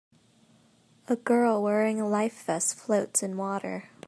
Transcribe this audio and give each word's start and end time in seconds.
A 1.07 1.15
girl 1.15 1.61
wearing 1.61 2.01
a 2.01 2.09
life 2.09 2.43
vest 2.45 2.73
floats 2.73 3.21
in 3.21 3.37
water. 3.37 3.91